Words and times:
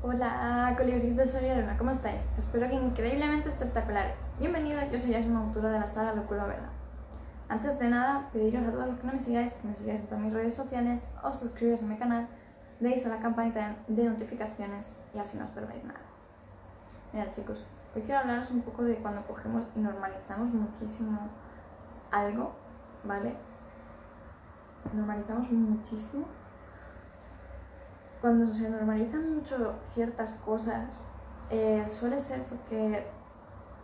Hola, 0.00 0.74
colibritos 0.76 1.16
de 1.16 1.26
Soria 1.26 1.76
¿cómo 1.76 1.90
estáis? 1.90 2.24
Espero 2.38 2.68
que 2.68 2.76
increíblemente 2.76 3.48
espectacular. 3.48 4.14
Bienvenido, 4.38 4.80
yo 4.92 4.96
soy 4.96 5.12
una 5.26 5.40
autora 5.40 5.72
de 5.72 5.80
la 5.80 5.88
saga 5.88 6.14
Locura 6.14 6.44
Verdad. 6.44 6.70
Antes 7.48 7.76
de 7.80 7.88
nada, 7.88 8.28
pediros 8.32 8.64
a 8.64 8.70
todos 8.70 8.86
los 8.86 9.00
que 9.00 9.06
no 9.08 9.14
me 9.14 9.18
sigáis, 9.18 9.54
que 9.54 9.66
me 9.66 9.74
sigáis 9.74 9.98
en 9.98 10.06
todas 10.06 10.22
mis 10.22 10.32
redes 10.32 10.54
sociales, 10.54 11.04
os 11.24 11.40
suscribáis 11.40 11.82
a 11.82 11.86
mi 11.86 11.96
canal, 11.96 12.28
deis 12.78 13.04
a 13.06 13.08
la 13.08 13.18
campanita 13.18 13.74
de 13.88 14.04
notificaciones 14.04 14.88
y 15.12 15.18
así 15.18 15.36
no 15.36 15.42
os 15.42 15.50
perdáis 15.50 15.82
nada. 15.82 15.98
Mira 17.12 17.28
chicos, 17.32 17.66
hoy 17.96 18.02
quiero 18.02 18.20
hablaros 18.20 18.52
un 18.52 18.62
poco 18.62 18.84
de 18.84 18.94
cuando 18.98 19.26
cogemos 19.26 19.64
y 19.74 19.80
normalizamos 19.80 20.52
muchísimo 20.52 21.28
algo, 22.12 22.52
¿vale? 23.02 23.34
Normalizamos 24.92 25.50
muchísimo 25.50 26.24
cuando 28.20 28.46
se 28.52 28.68
normalizan 28.68 29.34
mucho 29.36 29.74
ciertas 29.94 30.32
cosas, 30.44 30.88
eh, 31.50 31.84
suele 31.86 32.18
ser 32.18 32.42
porque 32.44 33.06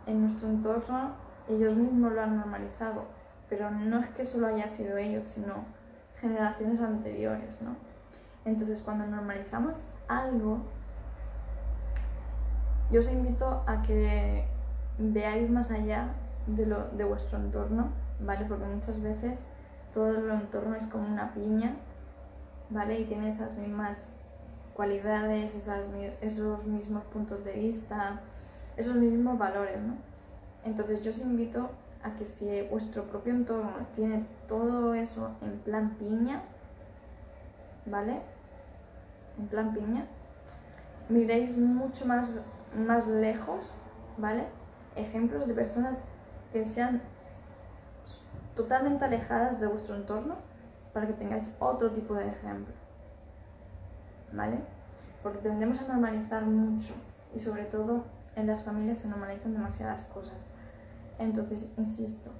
en 0.05 0.21
nuestro 0.21 0.49
entorno 0.49 1.13
ellos 1.47 1.75
mismos 1.75 2.13
lo 2.13 2.21
han 2.21 2.37
normalizado, 2.37 3.05
pero 3.49 3.71
no 3.71 3.99
es 3.99 4.09
que 4.09 4.25
solo 4.25 4.47
haya 4.47 4.67
sido 4.67 4.97
ellos, 4.97 5.27
sino 5.27 5.65
generaciones 6.19 6.79
anteriores, 6.79 7.61
¿no? 7.61 7.75
Entonces, 8.45 8.81
cuando 8.81 9.05
normalizamos 9.07 9.85
algo, 10.07 10.59
yo 12.91 12.99
os 12.99 13.11
invito 13.11 13.63
a 13.65 13.81
que 13.81 14.45
veáis 14.97 15.49
más 15.49 15.71
allá 15.71 16.09
de, 16.45 16.65
lo, 16.65 16.85
de 16.89 17.03
vuestro 17.03 17.39
entorno, 17.39 17.89
¿vale? 18.19 18.45
Porque 18.45 18.65
muchas 18.65 19.01
veces 19.01 19.43
todo 19.91 20.09
el 20.09 20.29
entorno 20.29 20.75
es 20.75 20.85
como 20.85 21.07
una 21.07 21.33
piña, 21.33 21.75
¿vale? 22.69 22.99
Y 22.99 23.05
tiene 23.05 23.29
esas 23.29 23.55
mismas 23.57 24.09
cualidades, 24.75 25.55
esas, 25.55 25.89
esos 26.21 26.65
mismos 26.65 27.03
puntos 27.05 27.43
de 27.45 27.53
vista, 27.53 28.21
esos 28.75 28.95
mismos 28.95 29.37
valores, 29.37 29.81
¿no? 29.81 29.95
Entonces 30.65 31.01
yo 31.01 31.11
os 31.11 31.19
invito 31.19 31.69
a 32.03 32.13
que 32.15 32.25
si 32.25 32.61
vuestro 32.69 33.03
propio 33.05 33.33
entorno 33.33 33.71
tiene 33.95 34.25
todo 34.47 34.93
eso 34.93 35.31
en 35.41 35.59
plan 35.59 35.95
piña, 35.97 36.43
¿vale? 37.85 38.21
En 39.39 39.47
plan 39.47 39.73
piña, 39.73 40.05
miréis 41.07 41.55
mucho 41.55 42.05
más, 42.05 42.41
más 42.75 43.07
lejos, 43.07 43.71
¿vale? 44.17 44.45
Ejemplos 44.95 45.47
de 45.47 45.53
personas 45.53 45.97
que 46.51 46.65
sean 46.65 47.01
totalmente 48.55 49.05
alejadas 49.05 49.59
de 49.59 49.67
vuestro 49.67 49.95
entorno 49.95 50.35
para 50.93 51.07
que 51.07 51.13
tengáis 51.13 51.49
otro 51.59 51.91
tipo 51.91 52.13
de 52.13 52.27
ejemplo. 52.27 52.73
¿Vale? 54.31 54.59
Porque 55.23 55.39
tendemos 55.39 55.79
a 55.79 55.87
normalizar 55.87 56.45
mucho 56.45 56.93
y 57.35 57.39
sobre 57.39 57.65
todo 57.65 58.05
en 58.35 58.47
las 58.47 58.63
familias 58.63 58.97
se 58.97 59.07
normalizan 59.07 59.53
demasiadas 59.53 60.05
cosas. 60.05 60.37
Entonces, 61.19 61.69
insisto, 61.77 62.31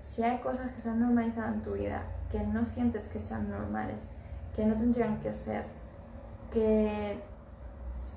si 0.00 0.22
hay 0.22 0.38
cosas 0.38 0.70
que 0.70 0.78
se 0.78 0.90
han 0.90 1.00
normalizado 1.00 1.52
en 1.52 1.62
tu 1.62 1.72
vida 1.72 2.02
que 2.30 2.40
no 2.40 2.64
sientes 2.64 3.08
que 3.08 3.18
sean 3.18 3.50
normales, 3.50 4.08
que 4.54 4.64
no 4.64 4.74
tendrían 4.74 5.20
que 5.20 5.34
ser, 5.34 5.64
que 6.52 7.20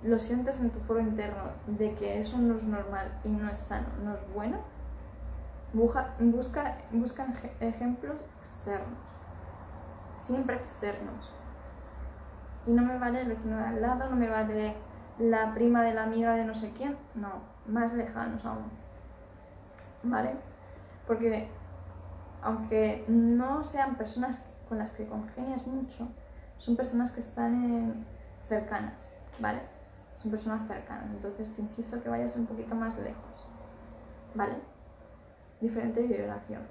lo 0.03 0.19
sientes 0.19 0.59
en 0.59 0.69
tu 0.69 0.79
foro 0.79 0.99
interno 0.99 1.43
de 1.65 1.93
que 1.95 2.19
eso 2.19 2.37
no 2.37 2.55
es 2.55 2.63
normal 2.63 3.11
y 3.23 3.29
no 3.29 3.49
es 3.49 3.57
sano, 3.57 3.87
no 4.03 4.13
es 4.13 4.19
bueno, 4.33 4.57
busca, 5.73 6.15
busca, 6.19 6.77
busca 6.91 7.27
ejemplos 7.59 8.15
externos, 8.39 8.99
siempre 10.17 10.55
externos 10.55 11.36
y 12.67 12.71
no 12.71 12.83
me 12.83 12.99
vale 12.99 13.21
el 13.21 13.29
vecino 13.29 13.57
de 13.57 13.63
al 13.63 13.81
lado, 13.81 14.09
no 14.09 14.15
me 14.15 14.29
vale 14.29 14.75
la 15.19 15.53
prima 15.53 15.83
de 15.83 15.93
la 15.93 16.03
amiga 16.03 16.35
de 16.35 16.43
no 16.43 16.53
sé 16.53 16.71
quién, 16.71 16.97
no, 17.15 17.41
más 17.65 17.93
lejanos 17.93 18.45
aún. 18.45 18.69
¿Vale? 20.03 20.35
Porque 21.07 21.49
aunque 22.41 23.05
no 23.07 23.63
sean 23.63 23.95
personas 23.95 24.45
con 24.67 24.77
las 24.77 24.91
que 24.91 25.07
congenias 25.07 25.65
mucho, 25.65 26.09
son 26.57 26.75
personas 26.75 27.11
que 27.11 27.21
están 27.21 28.05
cercanas, 28.47 29.09
¿vale? 29.39 29.61
Son 30.15 30.31
personas 30.31 30.67
cercanas, 30.67 31.09
entonces 31.11 31.53
te 31.53 31.61
insisto 31.61 32.01
que 32.01 32.09
vayas 32.09 32.35
un 32.35 32.45
poquito 32.45 32.75
más 32.75 32.97
lejos, 32.97 33.47
¿vale? 34.35 34.55
Diferente 35.61 36.01
vibración, 36.01 36.63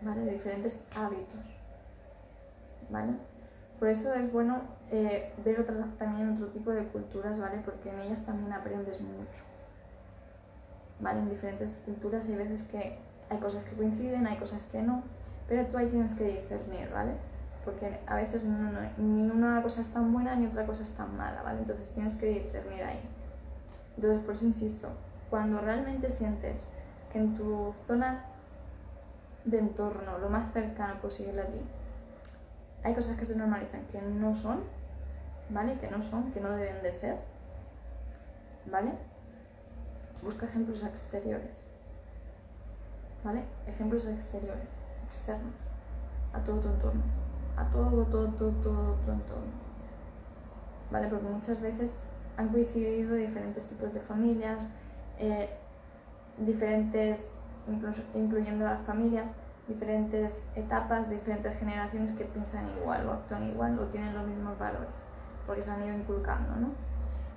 ¿vale? 0.00 0.22
De 0.22 0.32
diferentes 0.32 0.86
hábitos, 0.94 1.54
¿vale? 2.88 3.14
Por 3.78 3.88
eso 3.88 4.14
es 4.14 4.32
bueno 4.32 4.62
eh, 4.90 5.32
ver 5.44 5.64
también 5.98 6.32
otro 6.32 6.46
tipo 6.48 6.70
de 6.70 6.84
culturas, 6.84 7.38
¿vale? 7.38 7.60
Porque 7.64 7.90
en 7.90 8.00
ellas 8.00 8.24
también 8.24 8.52
aprendes 8.52 9.00
mucho. 9.00 9.42
¿Vale? 11.00 11.20
En 11.20 11.28
diferentes 11.28 11.76
culturas 11.84 12.26
hay 12.28 12.36
veces 12.36 12.62
que 12.62 12.98
hay 13.28 13.38
cosas 13.38 13.64
que 13.64 13.76
coinciden, 13.76 14.26
hay 14.26 14.36
cosas 14.36 14.66
que 14.66 14.80
no, 14.80 15.02
pero 15.48 15.66
tú 15.66 15.76
ahí 15.76 15.88
tienes 15.88 16.14
que 16.14 16.24
discernir, 16.24 16.90
¿vale? 16.90 17.12
Porque 17.64 17.98
a 18.06 18.14
veces 18.14 18.42
ni 18.44 19.30
una 19.30 19.62
cosa 19.62 19.80
es 19.80 19.88
tan 19.88 20.12
buena 20.12 20.36
ni 20.36 20.46
otra 20.46 20.64
cosa 20.64 20.82
es 20.82 20.92
tan 20.92 21.16
mala, 21.16 21.42
¿vale? 21.42 21.58
Entonces 21.58 21.90
tienes 21.90 22.14
que 22.14 22.26
discernir 22.26 22.82
ahí. 22.82 23.00
Entonces, 23.96 24.20
por 24.24 24.34
eso 24.34 24.44
insisto, 24.44 24.88
cuando 25.30 25.60
realmente 25.60 26.08
sientes 26.10 26.62
que 27.12 27.18
en 27.18 27.34
tu 27.34 27.74
zona 27.84 28.24
de 29.44 29.58
entorno, 29.58 30.18
lo 30.18 30.28
más 30.28 30.52
cercano 30.52 31.00
posible 31.00 31.42
a 31.42 31.46
ti, 31.46 31.60
hay 32.86 32.94
cosas 32.94 33.16
que 33.16 33.24
se 33.24 33.34
normalizan 33.34 33.84
que 33.90 34.00
no 34.00 34.32
son, 34.32 34.60
¿vale? 35.50 35.76
Que 35.80 35.90
no 35.90 36.04
son, 36.04 36.30
que 36.30 36.40
no 36.40 36.50
deben 36.50 36.84
de 36.84 36.92
ser, 36.92 37.18
¿vale? 38.70 38.92
Busca 40.22 40.46
ejemplos 40.46 40.84
exteriores, 40.84 41.64
¿vale? 43.24 43.42
Ejemplos 43.66 44.06
exteriores, 44.06 44.68
externos, 45.04 45.56
a 46.32 46.38
todo 46.44 46.60
tu 46.60 46.68
entorno, 46.68 47.02
a 47.56 47.64
todo, 47.72 48.04
todo, 48.04 48.28
todo, 48.28 48.52
todo 48.62 48.94
tu 49.04 49.10
entorno, 49.10 49.52
¿vale? 50.92 51.08
Porque 51.08 51.26
muchas 51.26 51.60
veces 51.60 51.98
han 52.36 52.50
coincidido 52.50 53.16
diferentes 53.16 53.66
tipos 53.66 53.92
de 53.92 54.00
familias, 54.00 54.68
eh, 55.18 55.48
diferentes, 56.38 57.26
incluso, 57.66 58.02
incluyendo 58.14 58.64
las 58.64 58.80
familias, 58.86 59.26
diferentes 59.68 60.44
etapas, 60.54 61.10
diferentes 61.10 61.56
generaciones 61.58 62.12
que 62.12 62.24
piensan 62.24 62.68
igual 62.78 63.06
o 63.08 63.12
actúan 63.12 63.44
igual 63.44 63.78
o 63.78 63.86
tienen 63.86 64.14
los 64.14 64.26
mismos 64.26 64.58
valores, 64.58 65.04
porque 65.46 65.62
se 65.62 65.70
han 65.70 65.82
ido 65.82 65.96
inculcando, 65.96 66.54
¿no? 66.56 66.68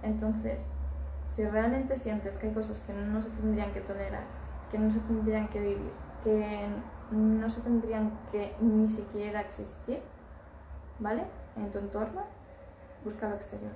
Entonces, 0.04 0.68
si 1.24 1.46
realmente 1.46 1.98
sientes 1.98 2.38
que 2.38 2.48
hay 2.48 2.54
cosas 2.54 2.80
que 2.82 2.94
no 2.94 3.22
se 3.22 3.30
tendrían 3.32 3.72
que 3.72 3.82
tolerar, 3.82 4.24
que 4.72 4.78
no 4.78 4.90
se 4.92 5.00
tendrían 5.00 5.48
que 5.48 5.60
vivir, 5.60 5.92
que 6.24 6.68
no 7.12 7.50
se 7.50 7.62
tendrían 7.62 8.12
que 8.32 8.56
ni 8.62 8.88
siquiera 8.88 9.42
existir, 9.42 10.02
¿vale? 11.00 11.26
En 11.56 11.72
tu 11.72 11.80
entorno, 11.80 12.22
busca 13.04 13.28
lo 13.28 13.36
exterior. 13.36 13.74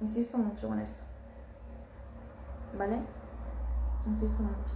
Insisto 0.00 0.36
mucho 0.38 0.68
con 0.68 0.80
esto, 0.80 1.02
¿vale? 2.76 3.00
Insisto 4.06 4.42
mucho. 4.42 4.74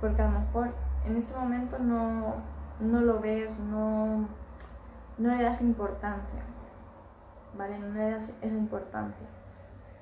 Porque 0.00 0.22
a 0.22 0.30
lo 0.30 0.40
mejor 0.40 0.74
en 1.06 1.16
ese 1.16 1.34
momento 1.36 1.78
no, 1.78 2.42
lo 2.80 3.20
ves, 3.20 3.58
no, 3.58 4.28
no 5.18 5.34
le 5.34 5.42
das 5.42 5.60
importancia, 5.60 6.42
¿vale? 7.56 7.78
No 7.78 7.94
le 7.94 8.10
das 8.10 8.32
esa 8.42 8.54
importancia. 8.54 9.26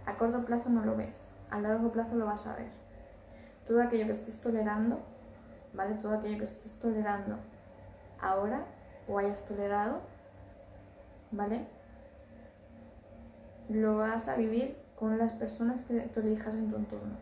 A 0.07 0.17
corto 0.17 0.45
plazo 0.45 0.71
no 0.71 0.85
lo 0.85 0.97
ves, 0.97 1.27
a 1.51 1.61
largo 1.61 1.93
plazo 1.93 2.17
lo 2.17 2.27
vas 2.27 2.47
a 2.47 2.57
ver. 2.57 2.71
Todo 3.67 3.83
aquello 3.83 4.07
que 4.07 4.13
estés 4.13 4.41
tolerando, 4.41 5.01
¿vale? 5.75 5.95
Todo 5.97 6.15
aquello 6.15 6.39
que 6.39 6.45
estés 6.45 6.75
tolerando 6.79 7.37
ahora 8.21 8.65
o 9.07 9.19
hayas 9.19 9.45
tolerado, 9.45 10.01
¿vale? 11.31 11.67
Lo 13.69 13.99
vas 13.99 14.29
a 14.29 14.37
vivir 14.37 14.77
con 14.97 15.19
las 15.19 15.33
personas 15.33 15.83
que 15.83 16.01
tú 16.01 16.21
elijas 16.21 16.55
en 16.55 16.71
tu 16.71 16.77
entorno, 16.77 17.17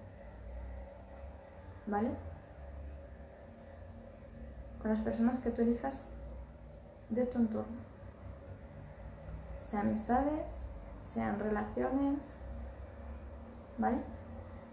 ¿vale? 1.86 2.10
Las 4.88 5.00
personas 5.00 5.38
que 5.38 5.50
tú 5.50 5.62
elijas 5.62 6.02
de 7.10 7.24
tu 7.26 7.38
entorno. 7.38 7.76
Sean 9.58 9.86
amistades, 9.86 10.52
sean 11.00 11.38
relaciones, 11.38 12.34
¿vale? 13.78 13.98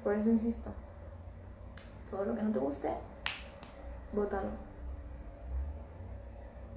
Por 0.04 0.16
eso 0.16 0.30
insisto, 0.30 0.72
todo 2.10 2.26
lo 2.26 2.36
que 2.36 2.44
no 2.44 2.52
te 2.52 2.60
guste, 2.60 2.90
bótalo. 4.14 4.50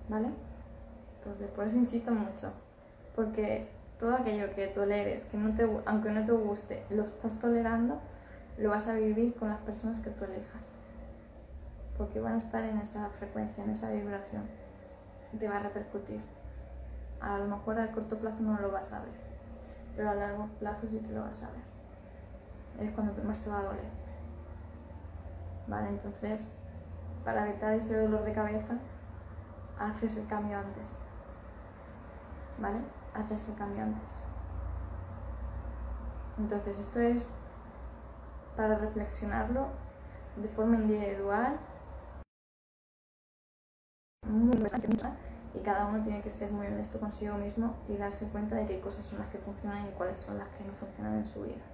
¿Vale? 0.09 0.29
Entonces, 1.19 1.51
por 1.51 1.67
eso 1.67 1.77
insisto 1.77 2.13
mucho, 2.13 2.53
porque 3.17 3.69
todo 3.99 4.15
aquello 4.15 4.55
que 4.55 4.69
toleres, 4.69 5.25
que 5.27 5.37
no 5.37 5.55
te, 5.55 5.69
aunque 5.87 6.11
no 6.11 6.25
te 6.25 6.33
guste, 6.33 6.85
lo 6.91 7.05
estás 7.05 7.39
tolerando, 7.39 7.99
lo 8.59 8.71
vas 8.71 8.87
a 8.87 8.95
vivir 8.95 9.35
con 9.35 9.49
las 9.49 9.59
personas 9.59 10.01
que 10.01 10.11
tú 10.11 10.25
elijas 10.25 10.71
porque 11.97 12.21
van 12.21 12.35
a 12.35 12.39
estar 12.39 12.63
en 12.65 12.79
esa 12.79 13.09
frecuencia, 13.11 13.65
en 13.65 13.71
esa 13.71 13.91
vibración. 13.91 14.45
Te 15.39 15.49
va 15.49 15.57
a 15.57 15.61
repercutir. 15.61 16.21
A 17.21 17.39
lo 17.39 17.47
mejor 17.47 17.81
a 17.81 17.91
corto 17.93 18.19
plazo 18.19 18.43
no 18.43 18.59
lo 18.61 18.71
vas 18.71 18.93
a 18.93 19.01
ver, 19.01 19.15
pero 19.97 20.11
a 20.11 20.15
largo 20.15 20.49
plazo 20.59 20.89
sí 20.89 21.01
que 21.01 21.13
lo 21.13 21.23
vas 21.23 21.43
a 21.43 21.51
ver. 21.51 22.87
Es 22.87 22.95
cuando 22.95 23.23
más 23.25 23.41
te 23.41 23.51
va 23.51 23.61
a 23.61 23.63
doler. 23.63 23.91
¿Vale? 25.67 25.89
Entonces, 25.89 26.51
para 27.25 27.49
evitar 27.49 27.73
ese 27.73 28.01
dolor 28.01 28.25
de 28.25 28.33
cabeza, 28.33 28.79
haces 29.79 30.17
el 30.17 30.27
cambio 30.27 30.59
antes. 30.59 30.97
¿Vale? 32.59 32.79
Haces 33.15 33.49
el 33.49 33.57
cambio 33.57 33.83
antes. 33.83 34.23
Entonces, 36.39 36.79
esto 36.79 37.01
es 37.01 37.29
para 38.57 38.77
reflexionarlo 38.77 39.69
de 40.37 40.49
forma 40.49 40.77
individual, 40.77 41.59
muy 44.29 44.57
y 45.57 45.61
cada 45.61 45.87
uno 45.87 46.03
tiene 46.03 46.21
que 46.21 46.31
ser 46.31 46.53
muy 46.53 46.67
honesto 46.67 47.01
consigo 47.01 47.37
mismo 47.37 47.75
y 47.89 47.97
darse 47.97 48.29
cuenta 48.29 48.57
de 48.57 48.67
qué 48.67 48.81
cosas 48.81 49.05
son 49.05 49.19
las 49.19 49.29
que 49.29 49.39
funcionan 49.39 49.87
y 49.89 49.91
cuáles 49.93 50.19
son 50.19 50.39
las 50.39 50.49
que 50.49 50.65
no 50.65 50.73
funcionan 50.73 51.19
en 51.19 51.27
su 51.27 51.43
vida. 51.43 51.65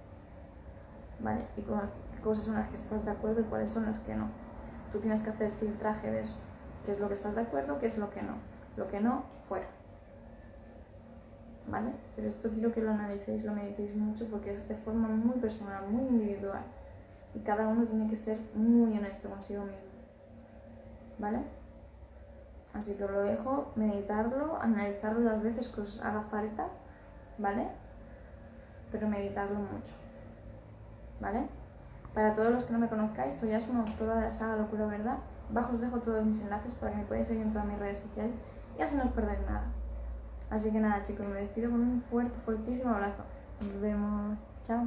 ¿Vale? 1.19 1.45
Y 1.57 1.61
qué 1.61 2.21
cosas 2.21 2.45
son 2.45 2.55
las 2.55 2.69
que 2.69 2.75
estás 2.75 3.03
de 3.03 3.11
acuerdo 3.11 3.41
y 3.41 3.43
cuáles 3.43 3.71
son 3.71 3.85
las 3.85 3.99
que 3.99 4.15
no. 4.15 4.29
Tú 4.91 4.99
tienes 4.99 5.21
que 5.21 5.31
hacer 5.31 5.51
filtraje 5.59 6.11
de 6.11 6.21
eso. 6.21 6.37
¿Qué 6.85 6.91
es 6.91 6.99
lo 6.99 7.07
que 7.07 7.13
estás 7.13 7.35
de 7.35 7.41
acuerdo? 7.41 7.79
¿Qué 7.79 7.87
es 7.87 7.97
lo 7.97 8.09
que 8.09 8.21
no? 8.21 8.35
Lo 8.77 8.87
que 8.87 8.99
no, 9.01 9.23
fuera. 9.49 9.67
¿Vale? 11.67 11.91
Pero 12.15 12.27
esto 12.27 12.49
quiero 12.49 12.73
que 12.73 12.81
lo 12.81 12.91
analicéis, 12.91 13.43
lo 13.43 13.53
meditéis 13.53 13.95
mucho 13.95 14.27
porque 14.27 14.51
es 14.51 14.67
de 14.67 14.75
forma 14.75 15.07
muy 15.09 15.39
personal, 15.39 15.87
muy 15.89 16.03
individual. 16.07 16.63
Y 17.35 17.39
cada 17.39 17.67
uno 17.67 17.85
tiene 17.85 18.09
que 18.09 18.15
ser 18.15 18.37
muy 18.53 18.97
honesto 18.97 19.29
consigo 19.29 19.63
mismo. 19.63 19.81
¿Vale? 21.19 21.62
Así 22.73 22.95
que 22.95 23.03
os 23.03 23.11
lo 23.11 23.21
dejo, 23.21 23.71
meditarlo, 23.75 24.59
analizarlo 24.59 25.19
las 25.21 25.41
veces 25.43 25.67
que 25.69 25.81
os 25.81 26.01
haga 26.01 26.23
falta, 26.23 26.67
¿vale? 27.37 27.67
Pero 28.91 29.07
meditarlo 29.07 29.59
mucho, 29.59 29.93
¿vale? 31.19 31.47
Para 32.13 32.33
todos 32.33 32.51
los 32.51 32.63
que 32.63 32.73
no 32.73 32.79
me 32.79 32.89
conozcáis, 32.89 33.35
soy 33.35 33.53
Asuna, 33.53 33.81
autora 33.81 34.15
de 34.15 34.21
la 34.21 34.31
saga 34.31 34.55
Locura 34.55 34.85
Verdad. 34.85 35.17
Bajo 35.49 35.73
os 35.73 35.81
dejo 35.81 35.99
todos 35.99 36.25
mis 36.25 36.41
enlaces 36.41 36.73
para 36.73 36.91
que 36.91 36.99
me 36.99 37.03
podáis 37.05 37.27
seguir 37.27 37.43
en 37.43 37.51
todas 37.51 37.67
mis 37.67 37.77
redes 37.77 37.99
sociales 37.99 38.35
y 38.77 38.81
así 38.81 38.95
no 38.95 39.03
os 39.03 39.11
perdáis 39.11 39.39
nada. 39.45 39.65
Así 40.49 40.71
que 40.71 40.79
nada 40.79 41.01
chicos, 41.01 41.27
me 41.27 41.41
despido 41.41 41.71
con 41.71 41.81
un 41.81 42.01
fuerte, 42.03 42.37
fuertísimo 42.45 42.91
abrazo. 42.91 43.23
Nos 43.61 43.81
vemos. 43.81 44.37
Chao. 44.63 44.85